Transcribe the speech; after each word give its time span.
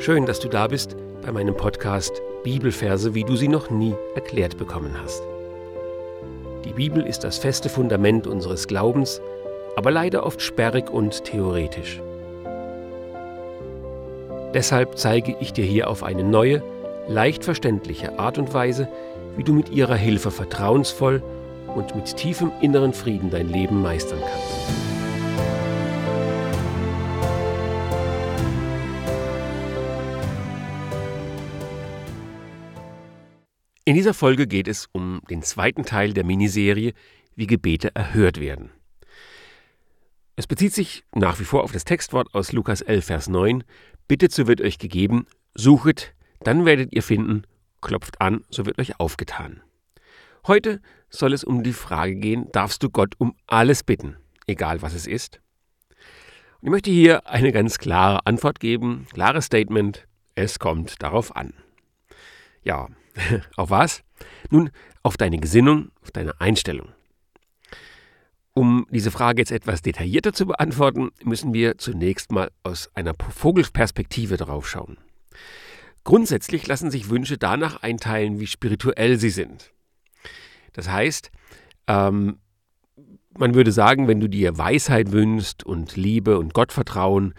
Schön, 0.00 0.24
dass 0.24 0.40
du 0.40 0.48
da 0.48 0.66
bist 0.66 0.96
bei 1.20 1.30
meinem 1.30 1.54
Podcast 1.54 2.22
Bibelverse, 2.42 3.12
wie 3.12 3.22
du 3.22 3.36
sie 3.36 3.48
noch 3.48 3.68
nie 3.68 3.94
erklärt 4.14 4.56
bekommen 4.56 4.96
hast. 4.98 5.22
Die 6.64 6.72
Bibel 6.72 7.04
ist 7.04 7.22
das 7.22 7.36
feste 7.36 7.68
Fundament 7.68 8.26
unseres 8.26 8.66
Glaubens, 8.66 9.20
aber 9.76 9.90
leider 9.90 10.24
oft 10.24 10.40
sperrig 10.40 10.88
und 10.88 11.24
theoretisch. 11.24 12.00
Deshalb 14.54 14.96
zeige 14.96 15.36
ich 15.38 15.52
dir 15.52 15.66
hier 15.66 15.90
auf 15.90 16.02
eine 16.02 16.24
neue, 16.24 16.62
leicht 17.06 17.44
verständliche 17.44 18.18
Art 18.18 18.38
und 18.38 18.54
Weise, 18.54 18.88
wie 19.36 19.44
du 19.44 19.52
mit 19.52 19.68
ihrer 19.68 19.96
Hilfe 19.96 20.30
vertrauensvoll 20.30 21.22
und 21.74 21.94
mit 21.94 22.16
tiefem 22.16 22.52
inneren 22.62 22.94
Frieden 22.94 23.28
dein 23.28 23.50
Leben 23.50 23.82
meistern 23.82 24.20
kannst. 24.20 24.99
In 33.90 33.96
dieser 33.96 34.14
Folge 34.14 34.46
geht 34.46 34.68
es 34.68 34.88
um 34.92 35.20
den 35.30 35.42
zweiten 35.42 35.84
Teil 35.84 36.12
der 36.12 36.22
Miniserie 36.22 36.92
Wie 37.34 37.48
Gebete 37.48 37.92
erhört 37.92 38.38
werden. 38.38 38.70
Es 40.36 40.46
bezieht 40.46 40.72
sich 40.72 41.02
nach 41.12 41.40
wie 41.40 41.44
vor 41.44 41.64
auf 41.64 41.72
das 41.72 41.82
Textwort 41.82 42.32
aus 42.32 42.52
Lukas 42.52 42.82
11, 42.82 43.04
Vers 43.04 43.28
9. 43.28 43.64
Bittet, 44.06 44.30
so 44.30 44.46
wird 44.46 44.60
euch 44.60 44.78
gegeben, 44.78 45.26
suchet, 45.54 46.14
dann 46.44 46.66
werdet 46.66 46.92
ihr 46.92 47.02
finden, 47.02 47.42
klopft 47.80 48.20
an, 48.20 48.44
so 48.48 48.64
wird 48.64 48.78
euch 48.78 49.00
aufgetan. 49.00 49.60
Heute 50.46 50.80
soll 51.08 51.32
es 51.32 51.42
um 51.42 51.64
die 51.64 51.72
Frage 51.72 52.14
gehen, 52.14 52.46
darfst 52.52 52.84
du 52.84 52.90
Gott 52.90 53.14
um 53.18 53.34
alles 53.48 53.82
bitten, 53.82 54.18
egal 54.46 54.82
was 54.82 54.94
es 54.94 55.08
ist? 55.08 55.40
Und 56.60 56.68
ich 56.68 56.70
möchte 56.70 56.92
hier 56.92 57.26
eine 57.26 57.50
ganz 57.50 57.78
klare 57.78 58.24
Antwort 58.24 58.60
geben, 58.60 59.08
klares 59.12 59.46
Statement, 59.46 60.06
es 60.36 60.60
kommt 60.60 61.02
darauf 61.02 61.34
an. 61.34 61.54
Ja, 62.62 62.86
auf 63.56 63.70
was? 63.70 64.02
Nun, 64.50 64.70
auf 65.02 65.16
deine 65.16 65.38
Gesinnung, 65.38 65.90
auf 66.02 66.10
deine 66.10 66.40
Einstellung. 66.40 66.88
Um 68.52 68.86
diese 68.90 69.10
Frage 69.10 69.40
jetzt 69.40 69.52
etwas 69.52 69.80
detaillierter 69.80 70.32
zu 70.32 70.46
beantworten, 70.46 71.10
müssen 71.22 71.54
wir 71.54 71.78
zunächst 71.78 72.32
mal 72.32 72.50
aus 72.62 72.90
einer 72.94 73.14
Vogelperspektive 73.14 74.36
drauf 74.36 74.68
schauen. 74.68 74.98
Grundsätzlich 76.04 76.66
lassen 76.66 76.90
sich 76.90 77.10
Wünsche 77.10 77.38
danach 77.38 77.82
einteilen, 77.82 78.40
wie 78.40 78.46
spirituell 78.46 79.18
sie 79.18 79.30
sind. 79.30 79.72
Das 80.72 80.88
heißt, 80.88 81.30
ähm, 81.86 82.38
man 83.38 83.54
würde 83.54 83.72
sagen, 83.72 84.08
wenn 84.08 84.20
du 84.20 84.28
dir 84.28 84.58
Weisheit 84.58 85.12
wünschst 85.12 85.64
und 85.64 85.96
Liebe 85.96 86.38
und 86.38 86.52
Gottvertrauen, 86.52 87.34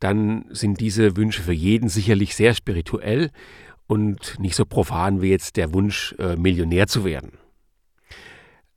dann 0.00 0.46
sind 0.50 0.80
diese 0.80 1.16
Wünsche 1.16 1.42
für 1.42 1.52
jeden 1.52 1.88
sicherlich 1.88 2.34
sehr 2.34 2.54
spirituell 2.54 3.30
und 3.86 4.38
nicht 4.38 4.56
so 4.56 4.64
profan 4.64 5.22
wie 5.22 5.30
jetzt 5.30 5.56
der 5.56 5.72
Wunsch, 5.72 6.14
äh, 6.18 6.36
Millionär 6.36 6.86
zu 6.86 7.04
werden. 7.04 7.38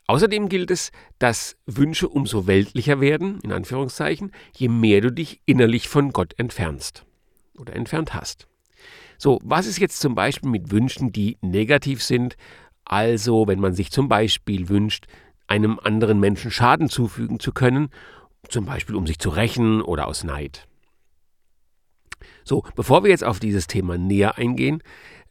Außerdem 0.07 0.49
gilt 0.49 0.71
es, 0.71 0.91
dass 1.19 1.55
Wünsche 1.67 2.09
umso 2.09 2.47
weltlicher 2.47 2.99
werden, 2.99 3.39
in 3.41 3.52
Anführungszeichen, 3.52 4.31
je 4.55 4.67
mehr 4.67 5.02
du 5.02 5.11
dich 5.11 5.39
innerlich 5.45 5.87
von 5.87 6.11
Gott 6.11 6.33
entfernst 6.39 7.05
oder 7.57 7.75
entfernt 7.75 8.15
hast. 8.15 8.47
So, 9.19 9.39
was 9.43 9.67
ist 9.67 9.80
jetzt 9.80 9.99
zum 9.99 10.15
Beispiel 10.15 10.49
mit 10.49 10.71
Wünschen, 10.71 11.11
die 11.11 11.37
negativ 11.41 12.02
sind? 12.02 12.37
Also, 12.85 13.47
wenn 13.47 13.59
man 13.59 13.73
sich 13.73 13.91
zum 13.91 14.07
Beispiel 14.07 14.69
wünscht, 14.69 15.05
einem 15.45 15.77
anderen 15.77 16.19
Menschen 16.19 16.49
Schaden 16.52 16.89
zufügen 16.89 17.39
zu 17.39 17.52
können, 17.52 17.89
zum 18.47 18.65
Beispiel 18.65 18.95
um 18.95 19.05
sich 19.05 19.19
zu 19.19 19.30
rächen 19.30 19.81
oder 19.81 20.07
aus 20.07 20.23
Neid. 20.23 20.69
So, 22.50 22.64
bevor 22.75 23.03
wir 23.03 23.11
jetzt 23.11 23.23
auf 23.23 23.39
dieses 23.39 23.67
Thema 23.67 23.99
näher 23.99 24.39
eingehen, 24.39 24.82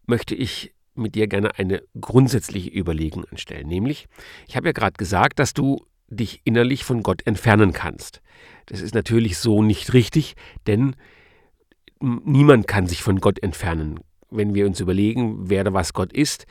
möchte 0.06 0.36
ich 0.36 0.72
mit 0.94 1.16
dir 1.16 1.26
gerne 1.26 1.58
eine 1.58 1.82
grundsätzliche 2.00 2.70
Überlegung 2.70 3.24
anstellen. 3.24 3.66
Nämlich, 3.66 4.06
ich 4.46 4.54
habe 4.54 4.68
ja 4.68 4.72
gerade 4.72 4.96
gesagt, 4.96 5.40
dass 5.40 5.52
du 5.52 5.84
dich 6.06 6.42
innerlich 6.44 6.84
von 6.84 7.02
Gott 7.02 7.26
entfernen 7.26 7.72
kannst. 7.72 8.22
Das 8.66 8.80
ist 8.80 8.94
natürlich 8.94 9.38
so 9.38 9.64
nicht 9.64 9.94
richtig, 9.94 10.36
denn 10.68 10.94
niemand 12.00 12.68
kann 12.68 12.86
sich 12.86 13.02
von 13.02 13.18
Gott 13.18 13.42
entfernen. 13.42 13.98
Wenn 14.30 14.54
wir 14.54 14.64
uns 14.66 14.78
überlegen, 14.78 15.50
wer 15.50 15.64
da 15.64 15.72
was 15.72 15.94
Gott 15.94 16.12
ist, 16.12 16.46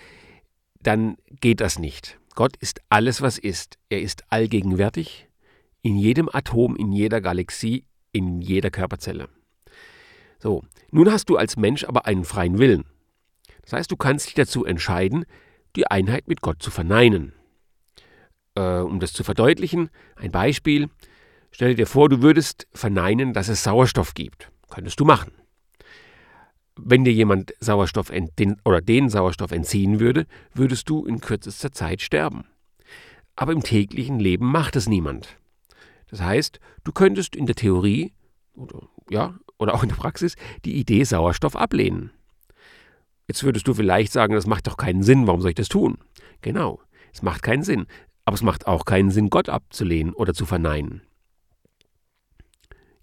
dann 0.82 1.16
geht 1.40 1.62
das 1.62 1.80
nicht. 1.80 2.20
Gott 2.36 2.58
ist 2.58 2.82
alles, 2.90 3.22
was 3.22 3.38
ist. 3.38 3.78
Er 3.88 4.02
ist 4.02 4.26
allgegenwärtig, 4.34 5.30
in 5.82 5.96
jedem 5.96 6.28
Atom, 6.30 6.76
in 6.76 6.92
jeder 6.92 7.22
Galaxie, 7.22 7.86
in 8.12 8.42
jeder 8.42 8.70
Körperzelle. 8.70 9.30
So, 10.40 10.64
nun 10.92 11.12
hast 11.12 11.30
du 11.30 11.38
als 11.38 11.58
Mensch 11.58 11.84
aber 11.84 12.06
einen 12.06 12.24
freien 12.24 12.60
Willen. 12.60 12.86
Das 13.64 13.74
heißt, 13.74 13.92
du 13.92 13.98
kannst 13.98 14.28
dich 14.28 14.34
dazu 14.36 14.66
entscheiden, 14.66 15.26
die 15.76 15.88
Einheit 15.88 16.28
mit 16.28 16.42
Gott 16.42 16.62
zu 16.62 16.72
verneinen. 16.72 17.34
Äh, 18.56 18.80
um 18.80 19.00
das 19.00 19.14
zu 19.14 19.24
verdeutlichen, 19.24 19.90
ein 20.16 20.32
Beispiel. 20.32 20.90
Stell 21.52 21.76
dir 21.76 21.88
vor, 21.88 22.10
du 22.10 22.22
würdest 22.22 22.68
verneinen, 22.74 23.34
dass 23.34 23.50
es 23.50 23.64
Sauerstoff 23.64 24.14
gibt. 24.14 24.52
Könntest 24.70 25.00
du 25.00 25.06
machen. 25.06 25.32
Wenn 26.76 27.04
dir 27.04 27.14
jemand 27.14 27.54
Sauerstoff 27.60 28.12
den, 28.40 28.58
oder 28.64 28.82
den 28.82 29.10
Sauerstoff 29.10 29.52
entziehen 29.52 30.00
würde, 30.00 30.28
würdest 30.54 30.90
du 30.90 31.06
in 31.06 31.20
kürzester 31.20 31.72
Zeit 31.72 32.02
sterben. 32.02 32.46
Aber 33.36 33.52
im 33.52 33.64
täglichen 33.64 34.20
Leben 34.20 34.52
macht 34.52 34.76
es 34.76 34.88
niemand. 34.88 35.38
Das 36.10 36.22
heißt, 36.22 36.60
du 36.84 36.92
könntest 36.92 37.36
in 37.36 37.48
der 37.48 37.56
Theorie 37.56 38.14
oder 38.54 38.88
ja, 39.10 39.36
oder 39.58 39.74
auch 39.74 39.84
in 39.84 39.90
der 39.90 39.96
Praxis 39.96 40.36
die 40.66 40.76
Idee 40.76 41.04
Sauerstoff 41.04 41.56
ablehnen. 41.56 42.12
Jetzt 43.28 43.44
würdest 43.44 43.68
du 43.68 43.74
vielleicht 43.74 44.12
sagen, 44.12 44.34
das 44.34 44.48
macht 44.48 44.68
doch 44.68 44.78
keinen 44.78 45.04
Sinn, 45.04 45.28
warum 45.28 45.42
soll 45.42 45.50
ich 45.50 45.56
das 45.56 45.70
tun? 45.70 45.98
Genau, 46.42 46.80
es 47.14 47.22
macht 47.22 47.44
keinen 47.44 47.64
Sinn, 47.64 47.86
aber 48.26 48.36
es 48.36 48.44
macht 48.44 48.68
auch 48.68 48.86
keinen 48.86 49.12
Sinn, 49.12 49.30
Gott 49.30 49.50
abzulehnen 49.50 50.14
oder 50.14 50.34
zu 50.34 50.46
verneinen. 50.46 51.02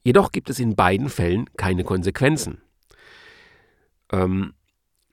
Jedoch 0.02 0.32
gibt 0.32 0.50
es 0.50 0.58
in 0.58 0.76
beiden 0.76 1.08
Fällen 1.08 1.46
keine 1.56 1.82
Konsequenzen. 1.82 2.60
Ähm, 4.12 4.54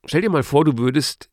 stell 0.05 0.21
dir 0.21 0.29
mal 0.29 0.43
vor, 0.43 0.65
du 0.65 0.77
würdest 0.77 1.29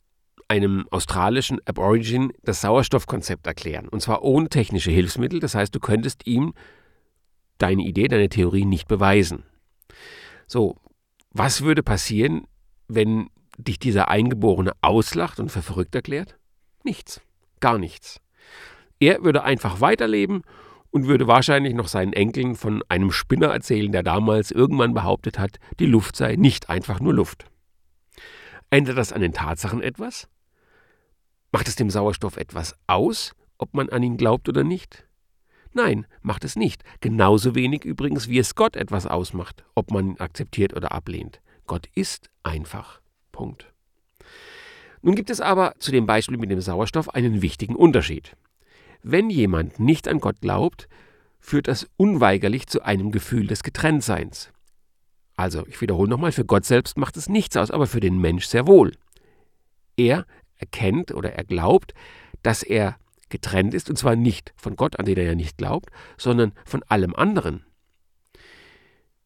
einem 0.46 0.86
australischen 0.90 1.60
Aborigin 1.66 2.32
das 2.42 2.62
Sauerstoffkonzept 2.62 3.46
erklären, 3.46 3.88
und 3.88 4.00
zwar 4.00 4.22
ohne 4.22 4.48
technische 4.48 4.90
Hilfsmittel, 4.90 5.40
das 5.40 5.54
heißt, 5.54 5.74
du 5.74 5.80
könntest 5.80 6.26
ihm 6.26 6.54
deine 7.58 7.82
Idee, 7.82 8.08
deine 8.08 8.28
Theorie 8.28 8.64
nicht 8.64 8.88
beweisen. 8.88 9.42
So, 10.48 10.76
was 11.30 11.62
würde 11.62 11.82
passieren, 11.82 12.46
wenn 12.88 13.28
dich 13.58 13.78
dieser 13.78 14.08
Eingeborene 14.08 14.72
auslacht 14.80 15.38
und 15.38 15.50
für 15.50 15.62
verrückt 15.62 15.94
erklärt? 15.94 16.38
Nichts, 16.84 17.20
gar 17.60 17.78
nichts. 17.78 18.20
Er 18.98 19.22
würde 19.22 19.44
einfach 19.44 19.80
weiterleben 19.80 20.42
und 20.90 21.06
würde 21.06 21.26
wahrscheinlich 21.26 21.74
noch 21.74 21.86
seinen 21.88 22.14
Enkeln 22.14 22.54
von 22.54 22.82
einem 22.88 23.12
Spinner 23.12 23.48
erzählen, 23.48 23.92
der 23.92 24.02
damals 24.02 24.50
irgendwann 24.50 24.94
behauptet 24.94 25.38
hat, 25.38 25.58
die 25.78 25.86
Luft 25.86 26.16
sei 26.16 26.36
nicht 26.36 26.70
einfach 26.70 26.98
nur 26.98 27.12
Luft. 27.12 27.44
Ändert 28.70 28.96
das 28.96 29.12
an 29.12 29.20
den 29.20 29.34
Tatsachen 29.34 29.82
etwas? 29.82 30.28
Macht 31.52 31.68
es 31.68 31.76
dem 31.76 31.90
Sauerstoff 31.90 32.38
etwas 32.38 32.74
aus, 32.86 33.34
ob 33.58 33.74
man 33.74 33.90
an 33.90 34.02
ihn 34.02 34.16
glaubt 34.16 34.48
oder 34.48 34.64
nicht? 34.64 35.07
Nein, 35.78 36.08
macht 36.22 36.42
es 36.42 36.56
nicht. 36.56 36.82
Genauso 37.00 37.54
wenig 37.54 37.84
übrigens, 37.84 38.26
wie 38.26 38.38
es 38.38 38.56
Gott 38.56 38.74
etwas 38.74 39.06
ausmacht, 39.06 39.62
ob 39.76 39.92
man 39.92 40.08
ihn 40.08 40.18
akzeptiert 40.18 40.74
oder 40.74 40.90
ablehnt. 40.90 41.40
Gott 41.68 41.86
ist 41.94 42.30
einfach. 42.42 43.00
Punkt. 43.30 43.72
Nun 45.02 45.14
gibt 45.14 45.30
es 45.30 45.40
aber 45.40 45.74
zu 45.78 45.92
dem 45.92 46.04
Beispiel 46.04 46.36
mit 46.36 46.50
dem 46.50 46.60
Sauerstoff 46.60 47.14
einen 47.14 47.42
wichtigen 47.42 47.76
Unterschied. 47.76 48.36
Wenn 49.04 49.30
jemand 49.30 49.78
nicht 49.78 50.08
an 50.08 50.18
Gott 50.18 50.40
glaubt, 50.40 50.88
führt 51.38 51.68
das 51.68 51.88
unweigerlich 51.96 52.66
zu 52.66 52.82
einem 52.82 53.12
Gefühl 53.12 53.46
des 53.46 53.62
Getrenntseins. 53.62 54.50
Also, 55.36 55.64
ich 55.68 55.80
wiederhole 55.80 56.10
nochmal, 56.10 56.32
für 56.32 56.44
Gott 56.44 56.64
selbst 56.64 56.98
macht 56.98 57.16
es 57.16 57.28
nichts 57.28 57.56
aus, 57.56 57.70
aber 57.70 57.86
für 57.86 58.00
den 58.00 58.18
Mensch 58.18 58.46
sehr 58.46 58.66
wohl. 58.66 58.94
Er 59.96 60.26
erkennt 60.56 61.14
oder 61.14 61.34
er 61.34 61.44
glaubt, 61.44 61.94
dass 62.42 62.64
er 62.64 62.98
getrennt 63.30 63.74
ist, 63.74 63.90
und 63.90 63.96
zwar 63.96 64.16
nicht 64.16 64.52
von 64.56 64.76
Gott, 64.76 64.98
an 64.98 65.06
den 65.06 65.16
er 65.16 65.24
ja 65.24 65.34
nicht 65.34 65.58
glaubt, 65.58 65.90
sondern 66.16 66.52
von 66.64 66.82
allem 66.84 67.14
anderen. 67.14 67.64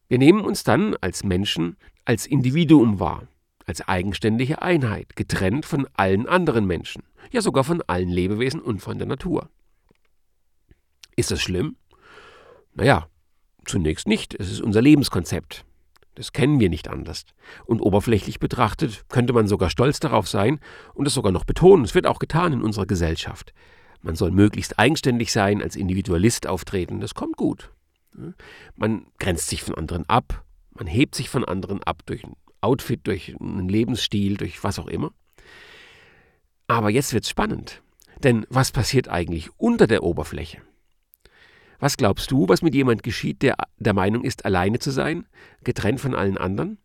Wir 0.07 0.17
nehmen 0.17 0.41
uns 0.41 0.63
dann 0.63 0.95
als 1.01 1.23
Menschen 1.23 1.77
als 2.05 2.25
Individuum 2.25 2.99
wahr, 2.99 3.27
als 3.65 3.87
eigenständige 3.87 4.61
Einheit, 4.61 5.15
getrennt 5.15 5.65
von 5.65 5.87
allen 5.93 6.27
anderen 6.27 6.65
Menschen, 6.65 7.03
ja 7.31 7.41
sogar 7.41 7.63
von 7.63 7.81
allen 7.87 8.09
Lebewesen 8.09 8.61
und 8.61 8.79
von 8.79 8.97
der 8.97 9.07
Natur. 9.07 9.49
Ist 11.15 11.31
das 11.31 11.41
schlimm? 11.41 11.77
Naja, 12.73 13.07
zunächst 13.65 14.07
nicht, 14.07 14.33
es 14.35 14.51
ist 14.51 14.61
unser 14.61 14.81
Lebenskonzept. 14.81 15.65
Das 16.15 16.31
kennen 16.31 16.59
wir 16.59 16.69
nicht 16.69 16.89
anders. 16.89 17.25
Und 17.65 17.81
oberflächlich 17.81 18.39
betrachtet 18.39 19.05
könnte 19.09 19.33
man 19.33 19.47
sogar 19.47 19.69
stolz 19.69 19.99
darauf 19.99 20.27
sein 20.27 20.59
und 20.93 21.07
es 21.07 21.13
sogar 21.13 21.31
noch 21.31 21.43
betonen. 21.43 21.85
Es 21.85 21.95
wird 21.95 22.05
auch 22.05 22.19
getan 22.19 22.53
in 22.53 22.61
unserer 22.61 22.85
Gesellschaft. 22.85 23.53
Man 24.03 24.15
soll 24.15 24.31
möglichst 24.31 24.77
eigenständig 24.77 25.31
sein, 25.31 25.61
als 25.61 25.77
Individualist 25.77 26.45
auftreten. 26.45 26.99
Das 26.99 27.15
kommt 27.15 27.37
gut. 27.37 27.71
Man 28.75 29.07
grenzt 29.17 29.47
sich 29.47 29.63
von 29.63 29.75
anderen 29.75 30.07
ab. 30.07 30.43
Man 30.71 30.87
hebt 30.87 31.15
sich 31.15 31.29
von 31.29 31.45
anderen 31.45 31.81
ab 31.83 32.03
durch 32.05 32.23
Outfit, 32.59 33.07
durch 33.07 33.33
einen 33.39 33.69
Lebensstil, 33.69 34.35
durch 34.37 34.61
was 34.63 34.77
auch 34.77 34.87
immer. 34.87 35.11
Aber 36.67 36.89
jetzt 36.89 37.13
wird's 37.13 37.29
spannend. 37.29 37.81
Denn 38.19 38.45
was 38.49 38.71
passiert 38.71 39.07
eigentlich 39.07 39.49
unter 39.57 39.87
der 39.87 40.03
Oberfläche? 40.03 40.61
Was 41.79 41.97
glaubst 41.97 42.29
du, 42.29 42.47
was 42.49 42.61
mit 42.61 42.75
jemand 42.75 43.03
geschieht, 43.03 43.41
der 43.41 43.55
der 43.77 43.93
Meinung 43.93 44.23
ist, 44.23 44.45
alleine 44.45 44.79
zu 44.79 44.91
sein, 44.91 45.27
getrennt 45.63 46.01
von 46.01 46.13
allen 46.13 46.37
anderen? 46.37 46.77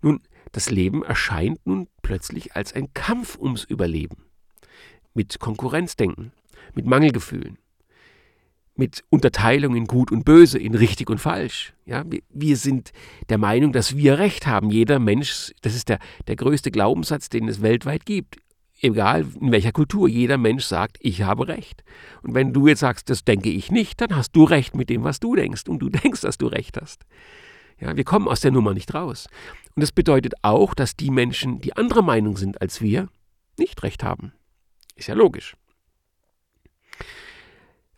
Nun, 0.00 0.20
das 0.52 0.70
Leben 0.70 1.02
erscheint 1.02 1.66
nun 1.66 1.88
plötzlich 2.02 2.56
als 2.56 2.72
ein 2.72 2.92
Kampf 2.94 3.38
ums 3.38 3.64
Überleben. 3.64 4.29
Mit 5.14 5.40
Konkurrenzdenken, 5.40 6.32
mit 6.74 6.86
Mangelgefühlen, 6.86 7.58
mit 8.80 9.04
Unterteilung 9.10 9.76
in 9.76 9.86
Gut 9.86 10.10
und 10.10 10.24
Böse, 10.24 10.58
in 10.58 10.74
richtig 10.74 11.10
und 11.10 11.18
falsch. 11.18 11.74
Ja, 11.84 12.04
wir, 12.30 12.56
sind 12.56 12.92
der 13.28 13.38
Meinung, 13.38 13.72
dass 13.72 13.96
wir 13.96 14.18
Recht 14.18 14.46
haben. 14.46 14.70
Jeder 14.70 14.98
Mensch, 14.98 15.52
das 15.62 15.74
ist 15.74 15.88
der, 15.88 15.98
der 16.26 16.36
größte 16.36 16.70
Glaubenssatz, 16.70 17.28
den 17.28 17.46
es 17.46 17.62
weltweit 17.62 18.06
gibt. 18.06 18.38
Egal 18.80 19.26
in 19.38 19.52
welcher 19.52 19.72
Kultur, 19.72 20.08
jeder 20.08 20.38
Mensch 20.38 20.64
sagt, 20.64 20.96
ich 21.00 21.22
habe 21.22 21.46
Recht. 21.48 21.84
Und 22.22 22.34
wenn 22.34 22.54
du 22.54 22.66
jetzt 22.66 22.80
sagst, 22.80 23.10
das 23.10 23.24
denke 23.24 23.50
ich 23.50 23.70
nicht, 23.70 24.00
dann 24.00 24.16
hast 24.16 24.34
du 24.34 24.44
Recht 24.44 24.74
mit 24.74 24.88
dem, 24.88 25.04
was 25.04 25.20
du 25.20 25.36
denkst. 25.36 25.68
Und 25.68 25.80
du 25.80 25.88
denkst, 25.90 26.22
dass 26.22 26.38
du 26.38 26.46
Recht 26.46 26.80
hast. 26.80 27.04
Ja, 27.78 27.96
wir 27.96 28.04
kommen 28.04 28.28
aus 28.28 28.40
der 28.40 28.50
Nummer 28.50 28.72
nicht 28.72 28.94
raus. 28.94 29.28
Und 29.74 29.82
das 29.82 29.92
bedeutet 29.92 30.34
auch, 30.42 30.74
dass 30.74 30.96
die 30.96 31.10
Menschen, 31.10 31.60
die 31.60 31.76
anderer 31.76 32.02
Meinung 32.02 32.38
sind 32.38 32.60
als 32.62 32.80
wir, 32.80 33.08
nicht 33.58 33.82
recht 33.82 34.02
haben. 34.02 34.32
Ist 35.00 35.06
ja 35.06 35.14
logisch. 35.14 35.56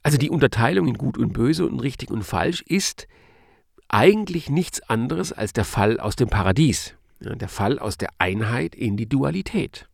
Also 0.04 0.18
die 0.18 0.30
Unterteilung 0.30 0.86
in 0.86 0.94
gut 0.94 1.18
und 1.18 1.32
böse 1.32 1.66
und 1.66 1.80
richtig 1.80 2.12
und 2.12 2.22
falsch 2.22 2.62
ist 2.62 3.08
eigentlich 3.88 4.48
nichts 4.48 4.88
anderes 4.88 5.32
als 5.32 5.52
der 5.52 5.64
Fall 5.64 5.98
aus 5.98 6.14
dem 6.14 6.28
Paradies. 6.28 6.94
Ja, 7.18 7.34
der 7.34 7.48
Fall 7.48 7.80
aus 7.80 7.98
der 7.98 8.10
Einheit 8.18 8.76
in 8.76 8.96
die 8.96 9.08
Dualität. 9.08 9.88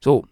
So, 0.00 0.26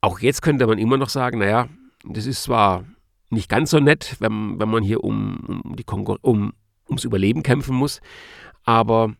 auch 0.00 0.18
jetzt 0.18 0.40
könnte 0.40 0.66
man 0.66 0.78
immer 0.78 0.96
noch 0.96 1.10
sagen, 1.10 1.40
naja, 1.40 1.68
das 2.04 2.24
ist 2.24 2.42
zwar 2.42 2.86
nicht 3.28 3.50
ganz 3.50 3.68
so 3.68 3.80
nett, 3.80 4.16
wenn, 4.20 4.58
wenn 4.58 4.70
man 4.70 4.82
hier 4.82 5.04
um, 5.04 5.62
um 5.62 5.76
die 5.76 5.84
Konkur 5.84 6.18
um, 6.22 6.54
ums 6.88 7.04
Überleben 7.04 7.42
kämpfen 7.42 7.76
muss, 7.76 8.00
aber 8.64 9.14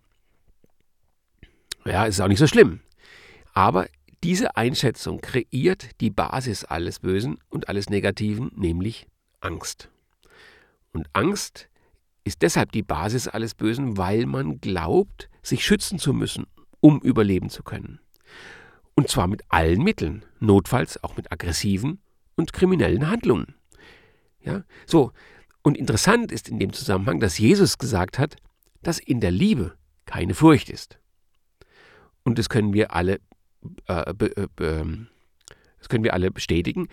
ja, 1.85 2.07
ist 2.07 2.23
auch 2.23 2.29
nicht 2.29 2.39
so 2.39 2.47
schlimm. 2.47 2.81
Aber 3.53 3.89
diese 4.25 4.57
Einschätzung 4.57 5.21
kreiert 5.21 6.01
die 6.01 6.09
Basis 6.09 6.65
alles 6.65 7.01
Bösen 7.01 7.37
und 7.51 7.69
alles 7.69 7.91
Negativen, 7.91 8.51
nämlich 8.57 9.07
Angst. 9.41 9.91
Und 10.93 11.11
Angst 11.13 11.69
ist 12.25 12.41
deshalb 12.41 12.73
die 12.73 12.83
Basis 12.83 13.29
alles 13.29 13.55
Bösen, 13.55 13.99
weil 13.99 14.25
man 14.25 14.63
glaubt, 14.63 15.29
sich 15.43 15.63
schützen 15.63 15.99
zu 15.99 16.15
müssen, 16.15 16.47
um 16.81 17.03
überleben 17.03 17.51
zu 17.51 17.63
können. 17.63 18.01
Und 18.95 19.11
zwar 19.11 19.27
mit 19.27 19.43
allen 19.51 19.83
Mitteln, 19.83 20.25
notfalls 20.41 21.05
auch 21.05 21.19
mit 21.19 21.31
aggressiven 21.31 22.01
und 22.35 22.55
kriminellen 22.55 23.11
Handlungen. 23.11 23.55
Ja, 24.41 24.65
so. 24.87 25.13
Und 25.63 25.77
interessant 25.77 26.33
ist 26.33 26.49
in 26.49 26.59
dem 26.59 26.73
Zusammenhang, 26.73 27.21
dass 27.21 27.37
Jesus 27.37 27.77
gesagt 27.77 28.19
hat, 28.19 28.37
dass 28.83 28.99
in 28.99 29.21
der 29.21 29.31
Liebe 29.31 29.77
keine 30.07 30.33
Furcht 30.33 30.71
ist. 30.71 30.99
Und 32.23 32.39
das 32.39 32.49
können 32.49 32.73
wir 32.73 32.95
alle 32.95 33.21
äh, 33.89 34.11
äh, 34.11 34.47
ähm, 34.61 35.09
das 35.79 35.89
können 35.89 36.05
wir 36.05 36.15
alle 36.15 36.31
bestätigen, 36.31 36.89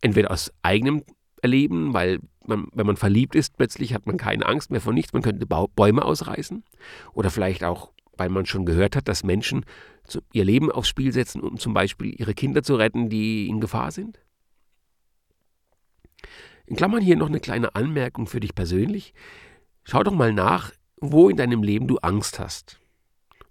entweder 0.00 0.30
aus 0.30 0.52
eigenem 0.62 1.02
Erleben, 1.42 1.94
weil 1.94 2.20
man, 2.46 2.68
wenn 2.72 2.86
man 2.86 2.96
verliebt 2.96 3.34
ist, 3.34 3.56
plötzlich 3.56 3.94
hat 3.94 4.06
man 4.06 4.16
keine 4.16 4.46
Angst 4.46 4.70
mehr 4.70 4.80
vor 4.80 4.92
nichts, 4.92 5.12
man 5.12 5.22
könnte 5.22 5.46
Bäume 5.46 6.04
ausreißen 6.04 6.64
oder 7.12 7.30
vielleicht 7.30 7.64
auch, 7.64 7.92
weil 8.16 8.28
man 8.28 8.46
schon 8.46 8.66
gehört 8.66 8.96
hat, 8.96 9.08
dass 9.08 9.24
Menschen 9.24 9.64
ihr 10.32 10.44
Leben 10.44 10.70
aufs 10.70 10.88
Spiel 10.88 11.12
setzen, 11.12 11.40
um 11.40 11.58
zum 11.58 11.74
Beispiel 11.74 12.14
ihre 12.18 12.34
Kinder 12.34 12.62
zu 12.62 12.76
retten, 12.76 13.08
die 13.08 13.48
in 13.48 13.60
Gefahr 13.60 13.90
sind. 13.90 14.20
In 16.66 16.76
Klammern 16.76 17.02
hier 17.02 17.16
noch 17.16 17.28
eine 17.28 17.40
kleine 17.40 17.74
Anmerkung 17.74 18.26
für 18.26 18.40
dich 18.40 18.54
persönlich. 18.54 19.12
Schau 19.84 20.02
doch 20.02 20.14
mal 20.14 20.32
nach, 20.32 20.72
wo 20.96 21.28
in 21.28 21.36
deinem 21.36 21.62
Leben 21.62 21.86
du 21.86 21.98
Angst 21.98 22.38
hast. 22.38 22.80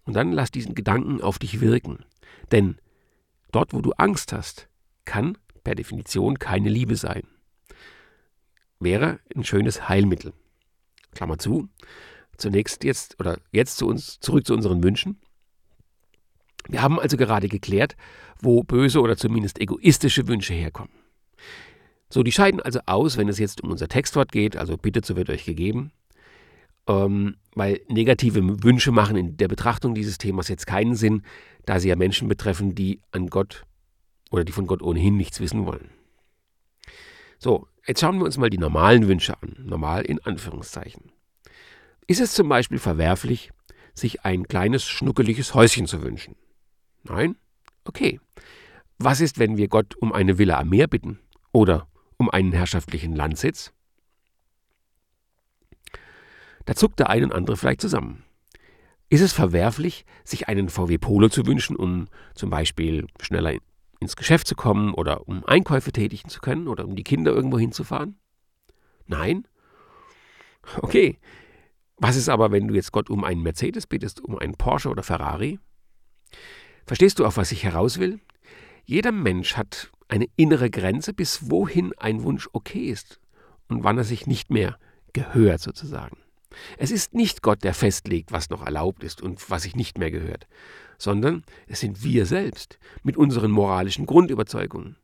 Und 0.04 0.16
dann 0.16 0.32
lass 0.32 0.52
diesen 0.52 0.76
Gedanken 0.76 1.22
auf 1.22 1.40
dich 1.40 1.62
wirken. 1.62 2.06
Denn 2.52 2.78
dort, 3.52 3.74
wo 3.74 3.82
du 3.82 3.92
Angst 3.94 4.34
hast, 4.34 4.68
kann 5.06 5.38
per 5.64 5.76
Definition 5.76 6.40
keine 6.40 6.70
Liebe 6.70 6.96
sein. 6.96 7.24
Wäre 8.80 9.20
ein 9.36 9.44
schönes 9.44 9.88
Heilmittel. 9.88 10.34
Klammer 11.14 11.38
zu. 11.38 11.70
Zunächst 12.38 12.84
jetzt 12.84 13.20
oder 13.20 13.40
jetzt 13.52 13.78
zu 13.78 13.88
uns 13.88 14.20
zurück 14.20 14.46
zu 14.46 14.54
unseren 14.54 14.84
Wünschen. 14.84 15.20
Wir 16.68 16.82
haben 16.82 17.00
also 17.00 17.18
gerade 17.18 17.48
geklärt, 17.48 17.96
wo 18.42 18.64
böse 18.64 19.00
oder 19.02 19.18
zumindest 19.18 19.60
egoistische 19.60 20.28
Wünsche 20.28 20.54
herkommen. 20.54 20.94
So, 22.10 22.24
die 22.24 22.32
scheiden 22.32 22.62
also 22.62 22.80
aus, 22.86 23.18
wenn 23.18 23.28
es 23.28 23.40
jetzt 23.40 23.64
um 23.64 23.72
unser 23.72 23.88
Textwort 23.88 24.32
geht, 24.32 24.56
also 24.56 24.78
bitte 24.78 25.02
so 25.04 25.16
wird 25.16 25.30
euch 25.30 25.46
gegeben 25.46 25.92
ähm, 26.88 27.36
weil 27.56 27.82
negative 27.88 28.64
Wünsche 28.64 28.92
machen 28.92 29.16
in 29.16 29.38
der 29.38 29.48
Betrachtung 29.48 29.96
dieses 29.96 30.18
Themas 30.18 30.48
jetzt 30.48 30.68
keinen 30.68 30.96
Sinn, 30.96 31.24
da 31.66 31.80
sie 31.80 31.90
ja 31.90 31.96
Menschen 31.96 32.28
betreffen, 32.28 32.76
die 32.76 33.02
an 33.12 33.28
Gott 33.28 33.66
oder 34.32 34.44
die 34.44 34.52
von 34.52 34.68
Gott 34.68 34.82
ohnehin 34.82 35.18
nichts 35.18 35.40
wissen 35.40 35.66
wollen. 35.66 35.90
So, 37.38 37.68
jetzt 37.86 38.02
schauen 38.02 38.18
wir 38.18 38.26
uns 38.26 38.38
mal 38.38 38.50
die 38.50 38.58
normalen 38.58 39.08
Wünsche 39.08 39.42
an, 39.42 39.56
normal 39.60 40.04
in 40.04 40.20
Anführungszeichen. 40.20 41.12
Ist 42.08 42.22
es 42.22 42.34
zum 42.34 42.50
Beispiel 42.50 42.80
verwerflich, 42.80 43.52
sich 43.94 44.26
ein 44.26 44.48
kleines, 44.48 44.86
schnuckeliges 44.86 45.54
Häuschen 45.54 45.88
zu 45.88 46.02
wünschen? 46.02 46.36
Nein? 47.04 47.36
Okay. 47.86 48.20
Was 48.98 49.22
ist, 49.22 49.40
wenn 49.40 49.58
wir 49.58 49.68
Gott 49.68 49.96
um 49.96 50.14
eine 50.14 50.38
Villa 50.38 50.60
am 50.60 50.70
Meer 50.70 50.88
bitten 50.88 51.20
oder 51.52 51.88
um 52.18 52.30
einen 52.30 52.54
herrschaftlichen 52.54 53.16
Landsitz? 53.16 53.74
Da 56.66 56.76
zuckt 56.76 57.00
der 57.00 57.10
eine 57.10 57.26
und 57.26 57.34
andere 57.34 57.58
vielleicht 57.58 57.82
zusammen. 57.82 58.24
Ist 59.10 59.22
es 59.22 59.34
verwerflich, 59.34 60.06
sich 60.24 60.48
einen 60.48 60.70
VW 60.70 60.98
Polo 60.98 61.30
zu 61.30 61.46
wünschen, 61.46 61.76
um 61.76 62.08
zum 62.36 62.50
Beispiel 62.50 63.08
schneller 63.22 63.54
ins 64.00 64.16
Geschäft 64.16 64.48
zu 64.48 64.56
kommen 64.56 64.94
oder 64.94 65.28
um 65.28 65.46
Einkäufe 65.46 65.92
tätigen 65.92 66.30
zu 66.30 66.42
können 66.42 66.68
oder 66.68 66.86
um 66.86 66.96
die 66.96 67.04
Kinder 67.04 67.32
irgendwo 67.32 67.60
hinzufahren? 67.60 68.18
Nein? 69.08 69.48
Okay. 70.82 71.20
Was 71.98 72.16
ist 72.16 72.30
aber, 72.30 72.52
wenn 72.52 72.68
du 72.68 72.74
jetzt 72.74 72.92
Gott 72.92 73.10
um 73.10 73.24
einen 73.24 73.44
Mercedes 73.44 73.88
bittest, 73.88 74.22
um 74.22 74.38
einen 74.38 74.56
Porsche 74.56 74.90
oder 74.90 75.04
Ferrari? 75.04 75.60
Verstehst 76.86 77.20
du, 77.20 77.26
auf 77.26 77.38
was 77.38 77.52
ich 77.52 77.64
heraus 77.64 78.00
will? 78.00 78.20
Jeder 78.84 79.12
Mensch 79.12 79.56
hat 79.56 79.92
eine 80.10 80.28
innere 80.36 80.70
Grenze, 80.70 81.14
bis 81.14 81.50
wohin 81.50 81.94
ein 81.98 82.24
Wunsch 82.24 82.50
okay 82.52 82.90
ist 82.90 83.20
und 83.70 83.84
wann 83.84 83.98
er 83.98 84.04
sich 84.04 84.28
nicht 84.28 84.50
mehr 84.50 84.78
gehört 85.14 85.62
sozusagen. 85.62 86.18
Es 86.78 86.92
ist 86.92 87.14
nicht 87.14 87.42
Gott, 87.42 87.64
der 87.64 87.74
festlegt, 87.74 88.32
was 88.32 88.50
noch 88.50 88.66
erlaubt 88.66 89.04
ist 89.04 89.22
und 89.22 89.50
was 89.50 89.64
sich 89.64 89.76
nicht 89.76 89.98
mehr 89.98 90.12
gehört, 90.12 90.48
sondern 90.98 91.44
es 91.68 91.80
sind 91.80 92.04
wir 92.04 92.26
selbst 92.26 92.80
mit 93.04 93.18
unseren 93.18 93.52
moralischen 93.52 94.06
Grundüberzeugungen. 94.06 94.98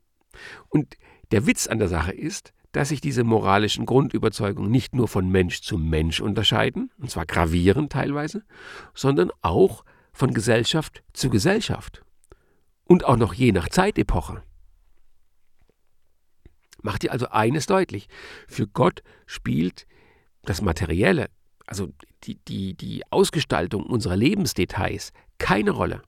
Und 0.70 0.96
der 1.32 1.46
Witz 1.46 1.68
an 1.68 1.80
der 1.80 1.88
Sache 1.88 2.12
ist, 2.12 2.54
dass 2.72 2.90
sich 2.90 3.02
diese 3.02 3.24
moralischen 3.24 3.86
Grundüberzeugungen 3.86 4.70
nicht 4.70 4.94
nur 4.94 5.08
von 5.08 5.30
Mensch 5.30 5.62
zu 5.62 5.78
Mensch 5.78 6.22
unterscheiden, 6.22 6.92
und 7.00 7.10
zwar 7.10 7.26
gravierend 7.26 7.92
teilweise, 7.92 8.44
sondern 8.94 9.32
auch 9.42 9.84
von 10.14 10.34
Gesellschaft 10.34 11.04
zu 11.14 11.30
Gesellschaft 11.30 12.04
und 12.84 13.06
auch 13.06 13.18
noch 13.18 13.34
je 13.34 13.52
nach 13.52 13.70
Zeitepoche. 13.70 14.44
Macht 16.82 17.04
dir 17.04 17.12
also 17.12 17.30
eines 17.30 17.66
deutlich, 17.66 18.08
für 18.48 18.68
Gott 18.68 19.04
spielt 19.26 19.86
das 20.44 20.62
Materielle 20.62 21.30
also 21.70 21.90
die, 22.24 22.36
die, 22.36 22.74
die 22.74 23.04
Ausgestaltung 23.12 23.86
unserer 23.86 24.18
Lebensdetails, 24.18 25.14
keine 25.38 25.72
Rolle. 25.72 26.02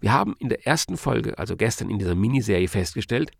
Wir 0.00 0.12
haben 0.12 0.34
in 0.38 0.50
der 0.50 0.66
ersten 0.66 0.96
Folge, 0.96 1.38
also 1.38 1.56
gestern 1.56 1.88
in 1.88 1.98
dieser 1.98 2.14
Miniserie, 2.14 2.68
festgestellt, 2.68 3.30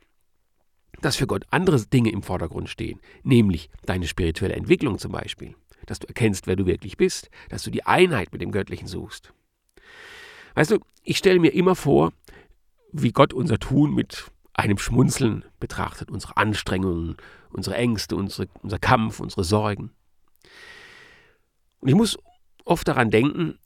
dass 1.03 1.17
für 1.17 1.27
Gott 1.27 1.45
andere 1.51 1.81
Dinge 1.87 2.11
im 2.11 2.23
Vordergrund 2.23 2.71
stehen, 2.71 3.01
nämlich 3.23 3.69
deine 3.85 4.07
spirituelle 4.07 4.55
Entwicklung 4.55 4.99
zum 4.99 5.13
Beispiel, 5.13 5.55
dass 5.87 5.99
du 5.99 6.07
erkennst, 6.07 6.47
wer 6.47 6.57
du 6.57 6.67
wirklich 6.67 6.97
bist, 6.97 7.29
dass 7.51 7.63
du 7.63 7.71
die 7.71 7.85
Einheit 7.85 8.33
mit 8.33 8.41
dem 8.41 8.53
Göttlichen 8.53 8.89
suchst. 8.89 9.33
Weißt 10.55 10.71
du, 10.71 10.79
ich 11.03 11.19
stelle 11.19 11.41
mir 11.41 11.53
immer 11.53 11.75
vor, 11.75 12.13
wie 12.93 13.13
Gott 13.13 13.35
unser 13.35 13.59
Tun 13.59 13.95
mit 13.95 14.31
einem 14.55 14.79
Schmunzeln 14.79 15.45
betrachtet, 15.59 16.11
unsere 16.11 16.37
Anstrengungen, 16.37 17.17
unsere 17.51 17.77
Ängste, 17.77 18.17
unsere, 18.17 18.49
unser 18.63 18.79
Kampf, 18.79 19.21
unsere 19.21 19.45
Sorgen. 19.45 19.91
Und 21.85 21.91
ich 21.91 21.97
muss 21.97 22.17
oft 22.65 22.89
daran 22.89 23.11
denken, 23.11 23.59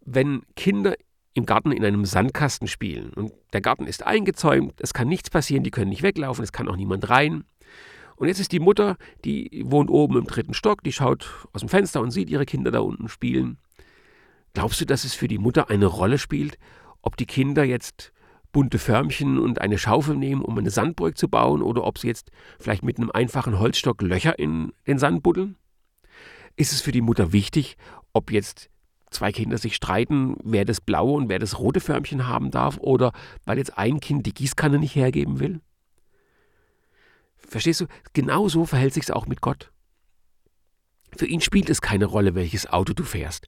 wenn 0.00 0.44
Kinder 0.56 0.96
im 1.34 1.44
Garten 1.44 1.72
in 1.72 1.84
einem 1.84 2.06
Sandkasten 2.06 2.68
spielen 2.68 3.10
und 3.10 3.32
der 3.52 3.60
Garten 3.60 3.86
ist 3.86 4.06
eingezäumt, 4.06 4.80
es 4.80 4.94
kann 4.94 5.08
nichts 5.08 5.28
passieren, 5.28 5.62
die 5.62 5.70
können 5.70 5.90
nicht 5.90 6.02
weglaufen, 6.02 6.42
es 6.42 6.52
kann 6.52 6.70
auch 6.70 6.76
niemand 6.76 7.10
rein. 7.10 7.44
Und 8.16 8.28
jetzt 8.28 8.40
ist 8.40 8.52
die 8.52 8.60
Mutter, 8.60 8.96
die 9.26 9.62
wohnt 9.66 9.90
oben 9.90 10.16
im 10.16 10.24
dritten 10.24 10.54
Stock, 10.54 10.82
die 10.84 10.92
schaut 10.92 11.46
aus 11.52 11.60
dem 11.60 11.68
Fenster 11.68 12.00
und 12.00 12.12
sieht 12.12 12.30
ihre 12.30 12.46
Kinder 12.46 12.70
da 12.70 12.78
unten 12.78 13.10
spielen. 13.10 13.58
Glaubst 14.54 14.80
du, 14.80 14.86
dass 14.86 15.04
es 15.04 15.12
für 15.12 15.28
die 15.28 15.36
Mutter 15.36 15.68
eine 15.68 15.84
Rolle 15.84 16.16
spielt, 16.16 16.56
ob 17.02 17.18
die 17.18 17.26
Kinder 17.26 17.62
jetzt 17.62 18.10
bunte 18.52 18.78
Förmchen 18.78 19.38
und 19.38 19.60
eine 19.60 19.76
Schaufel 19.76 20.16
nehmen, 20.16 20.40
um 20.40 20.56
eine 20.56 20.70
Sandburg 20.70 21.18
zu 21.18 21.28
bauen, 21.28 21.60
oder 21.60 21.84
ob 21.84 21.98
sie 21.98 22.06
jetzt 22.06 22.30
vielleicht 22.58 22.84
mit 22.84 22.96
einem 22.96 23.10
einfachen 23.10 23.58
Holzstock 23.58 24.00
Löcher 24.00 24.38
in 24.38 24.72
den 24.86 24.98
Sand 24.98 25.22
buddeln? 25.22 25.56
Ist 26.56 26.72
es 26.72 26.80
für 26.80 26.92
die 26.92 27.02
Mutter 27.02 27.32
wichtig, 27.32 27.76
ob 28.12 28.32
jetzt 28.32 28.70
zwei 29.10 29.30
Kinder 29.30 29.58
sich 29.58 29.76
streiten, 29.76 30.36
wer 30.42 30.64
das 30.64 30.80
blaue 30.80 31.12
und 31.12 31.28
wer 31.28 31.38
das 31.38 31.58
rote 31.58 31.80
Förmchen 31.80 32.26
haben 32.26 32.50
darf, 32.50 32.78
oder 32.78 33.12
weil 33.44 33.58
jetzt 33.58 33.78
ein 33.78 34.00
Kind 34.00 34.26
die 34.26 34.34
Gießkanne 34.34 34.78
nicht 34.78 34.94
hergeben 34.94 35.38
will? 35.38 35.60
Verstehst 37.36 37.80
du? 37.80 37.86
Genau 38.12 38.48
so 38.48 38.66
verhält 38.66 38.94
sich 38.94 39.04
es 39.04 39.10
auch 39.10 39.26
mit 39.26 39.40
Gott. 39.40 39.70
Für 41.16 41.26
ihn 41.26 41.40
spielt 41.40 41.70
es 41.70 41.80
keine 41.80 42.06
Rolle, 42.06 42.34
welches 42.34 42.66
Auto 42.66 42.92
du 42.92 43.04
fährst 43.04 43.46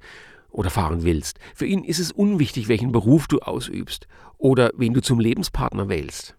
oder 0.50 0.70
fahren 0.70 1.02
willst. 1.02 1.38
Für 1.54 1.66
ihn 1.66 1.84
ist 1.84 1.98
es 1.98 2.12
unwichtig, 2.12 2.68
welchen 2.68 2.92
Beruf 2.92 3.26
du 3.26 3.40
ausübst 3.40 4.06
oder 4.38 4.70
wen 4.76 4.94
du 4.94 5.02
zum 5.02 5.20
Lebenspartner 5.20 5.88
wählst. 5.88 6.36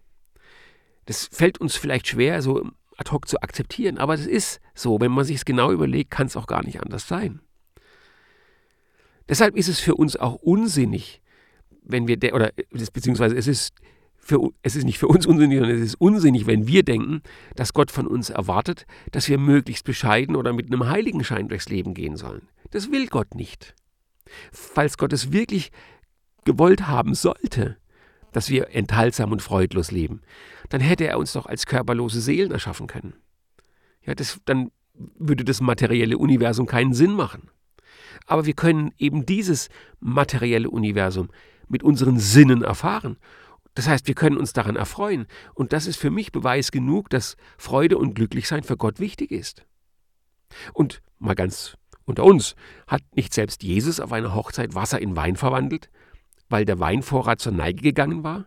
Das 1.06 1.28
fällt 1.30 1.58
uns 1.58 1.76
vielleicht 1.76 2.08
schwer, 2.08 2.42
so 2.42 2.68
ad 3.00 3.10
hoc 3.10 3.26
zu 3.26 3.40
akzeptieren, 3.42 3.98
aber 3.98 4.14
es 4.14 4.26
ist 4.26 4.60
so. 4.74 5.00
Wenn 5.00 5.10
man 5.10 5.24
sich 5.24 5.36
es 5.36 5.44
genau 5.44 5.72
überlegt, 5.72 6.10
kann 6.10 6.26
es 6.26 6.36
auch 6.36 6.46
gar 6.46 6.62
nicht 6.62 6.82
anders 6.82 7.08
sein. 7.08 7.40
Deshalb 9.28 9.56
ist 9.56 9.68
es 9.68 9.80
für 9.80 9.94
uns 9.94 10.16
auch 10.16 10.34
unsinnig, 10.34 11.22
wenn 11.82 12.06
wir, 12.06 12.18
oder 12.34 12.52
beziehungsweise 12.92 13.36
es 13.36 13.46
ist, 13.46 13.72
für, 14.18 14.50
es 14.62 14.76
ist 14.76 14.84
nicht 14.84 14.98
für 14.98 15.08
uns 15.08 15.26
unsinnig, 15.26 15.58
sondern 15.58 15.78
es 15.78 15.86
ist 15.86 16.00
unsinnig, 16.00 16.46
wenn 16.46 16.66
wir 16.66 16.82
denken, 16.82 17.22
dass 17.56 17.72
Gott 17.72 17.90
von 17.90 18.06
uns 18.06 18.28
erwartet, 18.28 18.86
dass 19.12 19.28
wir 19.28 19.38
möglichst 19.38 19.84
bescheiden 19.84 20.36
oder 20.36 20.52
mit 20.52 20.66
einem 20.66 20.88
Heiligenschein 20.88 21.48
durchs 21.48 21.68
Leben 21.68 21.94
gehen 21.94 22.16
sollen. 22.16 22.48
Das 22.70 22.90
will 22.92 23.06
Gott 23.06 23.34
nicht. 23.34 23.74
Falls 24.52 24.98
Gott 24.98 25.12
es 25.12 25.32
wirklich 25.32 25.72
gewollt 26.44 26.86
haben 26.86 27.14
sollte, 27.14 27.78
dass 28.32 28.50
wir 28.50 28.74
enthaltsam 28.74 29.32
und 29.32 29.42
freudlos 29.42 29.90
leben, 29.90 30.22
dann 30.68 30.80
hätte 30.80 31.06
er 31.06 31.18
uns 31.18 31.32
doch 31.32 31.46
als 31.46 31.66
körperlose 31.66 32.20
Seelen 32.20 32.52
erschaffen 32.52 32.86
können. 32.86 33.14
Ja, 34.04 34.14
das, 34.14 34.40
dann 34.44 34.70
würde 34.94 35.44
das 35.44 35.60
materielle 35.60 36.18
Universum 36.18 36.66
keinen 36.66 36.94
Sinn 36.94 37.12
machen. 37.12 37.50
Aber 38.26 38.46
wir 38.46 38.54
können 38.54 38.92
eben 38.98 39.26
dieses 39.26 39.68
materielle 39.98 40.70
Universum 40.70 41.30
mit 41.68 41.82
unseren 41.82 42.18
Sinnen 42.18 42.62
erfahren. 42.62 43.16
Das 43.74 43.88
heißt, 43.88 44.08
wir 44.08 44.14
können 44.14 44.36
uns 44.36 44.52
daran 44.52 44.76
erfreuen. 44.76 45.26
Und 45.54 45.72
das 45.72 45.86
ist 45.86 45.96
für 45.96 46.10
mich 46.10 46.32
Beweis 46.32 46.70
genug, 46.70 47.08
dass 47.10 47.36
Freude 47.56 47.98
und 47.98 48.14
Glücklichsein 48.14 48.62
für 48.62 48.76
Gott 48.76 48.98
wichtig 49.00 49.30
ist. 49.30 49.64
Und 50.72 51.02
mal 51.18 51.34
ganz 51.34 51.76
unter 52.04 52.24
uns, 52.24 52.56
hat 52.86 53.02
nicht 53.14 53.32
selbst 53.32 53.62
Jesus 53.62 54.00
auf 54.00 54.12
einer 54.12 54.34
Hochzeit 54.34 54.74
Wasser 54.74 55.00
in 55.00 55.14
Wein 55.14 55.36
verwandelt, 55.36 55.90
weil 56.50 56.64
der 56.64 56.78
Weinvorrat 56.80 57.40
zur 57.40 57.52
Neige 57.52 57.80
gegangen 57.82 58.22
war? 58.22 58.46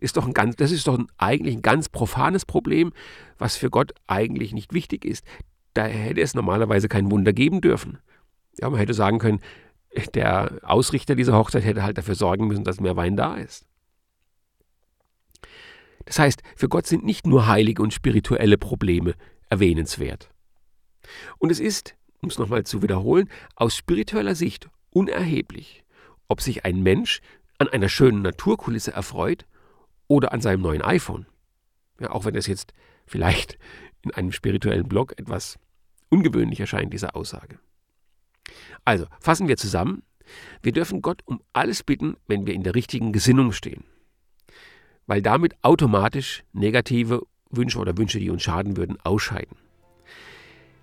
Ist 0.00 0.16
doch 0.16 0.26
ein 0.26 0.32
ganz, 0.32 0.56
das 0.56 0.70
ist 0.70 0.86
doch 0.86 0.98
ein, 0.98 1.08
eigentlich 1.18 1.56
ein 1.56 1.62
ganz 1.62 1.88
profanes 1.88 2.46
Problem, 2.46 2.92
was 3.36 3.56
für 3.56 3.68
Gott 3.68 3.92
eigentlich 4.06 4.54
nicht 4.54 4.72
wichtig 4.72 5.04
ist. 5.04 5.24
Da 5.74 5.84
hätte 5.84 6.20
es 6.20 6.34
normalerweise 6.34 6.88
kein 6.88 7.10
Wunder 7.10 7.32
geben 7.32 7.60
dürfen. 7.60 7.98
Ja, 8.58 8.70
man 8.70 8.78
hätte 8.78 8.94
sagen 8.94 9.18
können, 9.18 9.40
der 10.14 10.58
Ausrichter 10.62 11.14
dieser 11.14 11.36
Hochzeit 11.36 11.64
hätte 11.64 11.82
halt 11.82 11.98
dafür 11.98 12.14
sorgen 12.14 12.46
müssen, 12.46 12.64
dass 12.64 12.80
mehr 12.80 12.96
Wein 12.96 13.16
da 13.16 13.34
ist. 13.34 13.66
Das 16.04 16.18
heißt, 16.18 16.42
für 16.54 16.68
Gott 16.68 16.86
sind 16.86 17.04
nicht 17.04 17.26
nur 17.26 17.46
heilige 17.46 17.82
und 17.82 17.92
spirituelle 17.92 18.58
Probleme 18.58 19.14
erwähnenswert. 19.50 20.30
Und 21.38 21.50
es 21.50 21.60
ist, 21.60 21.96
um 22.22 22.28
es 22.28 22.38
nochmal 22.38 22.64
zu 22.64 22.82
wiederholen, 22.82 23.28
aus 23.54 23.76
spiritueller 23.76 24.34
Sicht 24.34 24.68
unerheblich, 24.90 25.84
ob 26.28 26.40
sich 26.40 26.64
ein 26.64 26.82
Mensch 26.82 27.20
an 27.58 27.68
einer 27.68 27.88
schönen 27.88 28.22
Naturkulisse 28.22 28.92
erfreut 28.92 29.46
oder 30.08 30.32
an 30.32 30.40
seinem 30.40 30.62
neuen 30.62 30.82
iPhone. 30.82 31.26
Ja, 32.00 32.10
auch 32.10 32.24
wenn 32.24 32.34
das 32.34 32.46
jetzt 32.46 32.74
vielleicht 33.06 33.58
in 34.02 34.10
einem 34.12 34.32
spirituellen 34.32 34.88
Blog 34.88 35.18
etwas 35.18 35.58
ungewöhnlich 36.10 36.60
erscheint, 36.60 36.92
diese 36.92 37.14
Aussage. 37.14 37.58
Also, 38.84 39.06
fassen 39.20 39.48
wir 39.48 39.56
zusammen. 39.56 40.02
Wir 40.62 40.72
dürfen 40.72 41.02
Gott 41.02 41.22
um 41.24 41.40
alles 41.52 41.82
bitten, 41.82 42.16
wenn 42.26 42.46
wir 42.46 42.54
in 42.54 42.62
der 42.62 42.74
richtigen 42.74 43.12
Gesinnung 43.12 43.52
stehen. 43.52 43.84
Weil 45.06 45.22
damit 45.22 45.54
automatisch 45.62 46.44
negative 46.52 47.22
Wünsche 47.50 47.78
oder 47.78 47.96
Wünsche, 47.96 48.18
die 48.18 48.30
uns 48.30 48.42
schaden 48.42 48.76
würden, 48.76 48.98
ausscheiden. 49.02 49.56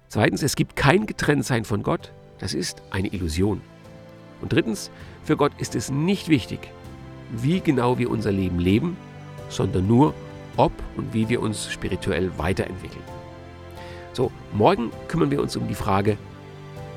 Zweitens, 0.08 0.44
es 0.44 0.56
gibt 0.56 0.76
kein 0.76 1.06
Getrenntsein 1.06 1.66
von 1.66 1.84
Gott. 1.84 2.14
Das 2.40 2.54
ist 2.54 2.82
eine 2.92 3.08
Illusion. 3.10 3.62
Und 4.44 4.52
drittens, 4.52 4.92
für 5.24 5.38
Gott 5.38 5.54
ist 5.58 5.74
es 5.74 5.90
nicht 5.90 6.28
wichtig, 6.28 6.60
wie 7.32 7.62
genau 7.62 7.98
wir 7.98 8.12
unser 8.12 8.34
Leben 8.34 8.60
leben, 8.60 8.98
sondern 9.48 9.88
nur, 9.88 10.14
ob 10.58 10.74
und 10.98 11.14
wie 11.14 11.30
wir 11.30 11.42
uns 11.42 11.72
spirituell 11.72 12.30
weiterentwickeln. 12.38 13.04
So, 14.12 14.32
morgen 14.52 14.92
kümmern 15.08 15.32
wir 15.32 15.42
uns 15.42 15.56
um 15.56 15.70
die 15.70 15.76
Frage, 15.76 16.18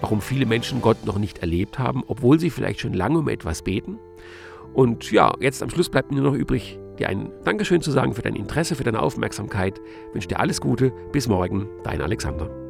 warum 0.00 0.20
viele 0.20 0.44
Menschen 0.44 0.82
Gott 0.82 1.06
noch 1.06 1.18
nicht 1.18 1.38
erlebt 1.38 1.78
haben, 1.78 2.02
obwohl 2.08 2.40
sie 2.40 2.50
vielleicht 2.50 2.80
schon 2.80 2.94
lange 2.94 3.20
um 3.20 3.28
etwas 3.28 3.62
beten. 3.62 4.00
Und 4.74 5.12
ja, 5.12 5.32
jetzt 5.38 5.62
am 5.62 5.70
Schluss 5.70 5.88
bleibt 5.88 6.10
mir 6.10 6.20
nur 6.20 6.32
noch 6.32 6.38
übrig, 6.38 6.80
dir 6.98 7.08
ein 7.08 7.30
Dankeschön 7.44 7.80
zu 7.80 7.92
sagen 7.92 8.12
für 8.12 8.22
dein 8.22 8.34
Interesse, 8.34 8.74
für 8.74 8.84
deine 8.84 9.00
Aufmerksamkeit. 9.00 9.80
Ich 10.08 10.14
wünsche 10.14 10.28
dir 10.28 10.40
alles 10.40 10.60
Gute. 10.60 10.92
Bis 11.12 11.28
morgen, 11.28 11.68
dein 11.84 12.02
Alexander. 12.02 12.65